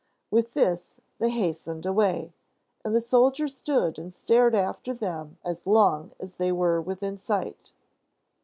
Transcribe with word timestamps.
With 0.31 0.55
this, 0.55 0.99
they 1.19 1.29
hastened 1.29 1.85
away; 1.85 2.33
and 2.83 2.95
the 2.95 2.99
soldier 2.99 3.47
stood 3.47 3.99
and 3.99 4.11
stared 4.11 4.55
after 4.55 4.95
them 4.95 5.37
as 5.45 5.67
long 5.67 6.09
as 6.19 6.37
they 6.37 6.51
were 6.51 6.81
within 6.81 7.19
sight. 7.19 7.73